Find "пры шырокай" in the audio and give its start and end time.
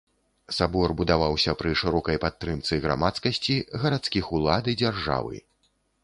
1.59-2.17